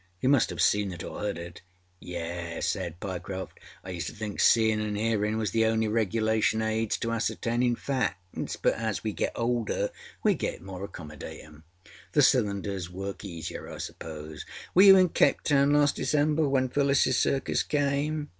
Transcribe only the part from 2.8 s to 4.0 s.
Pyecroft. âI